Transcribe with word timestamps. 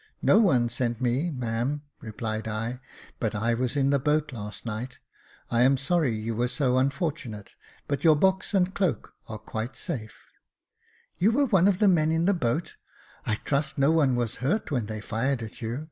"No 0.20 0.40
one 0.40 0.68
sent 0.68 1.00
me, 1.00 1.30
ma'am," 1.30 1.82
replied 2.00 2.48
I," 2.48 2.80
but 3.20 3.36
I 3.36 3.54
was 3.54 3.76
in 3.76 3.90
the 3.90 4.00
boat 4.00 4.32
last 4.32 4.66
night. 4.66 4.98
I 5.48 5.62
am 5.62 5.76
sorry 5.76 6.12
you 6.12 6.34
were 6.34 6.48
so 6.48 6.76
unfortunate, 6.76 7.54
but 7.86 8.02
your 8.02 8.16
box 8.16 8.52
and 8.52 8.74
cloak 8.74 9.14
are 9.28 9.38
quite 9.38 9.76
safe." 9.76 10.32
You 11.18 11.30
were 11.30 11.46
one 11.46 11.68
of 11.68 11.78
the 11.78 11.86
men 11.86 12.10
in 12.10 12.24
the 12.24 12.34
boat. 12.34 12.74
I 13.24 13.36
trust 13.36 13.78
no 13.78 13.92
one 13.92 14.16
was 14.16 14.38
hurt 14.42 14.72
when 14.72 14.86
they 14.86 15.00
fired 15.00 15.40
at 15.40 15.62
you 15.62 15.88